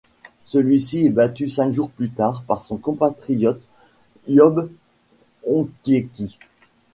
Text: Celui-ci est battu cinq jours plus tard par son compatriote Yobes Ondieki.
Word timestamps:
Celui-ci 0.45 1.05
est 1.05 1.09
battu 1.11 1.47
cinq 1.47 1.73
jours 1.73 1.91
plus 1.91 2.09
tard 2.09 2.41
par 2.47 2.63
son 2.63 2.77
compatriote 2.77 3.67
Yobes 4.27 4.71
Ondieki. 5.45 6.39